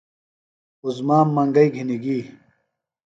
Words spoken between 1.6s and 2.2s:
گِھنیۡ گی۔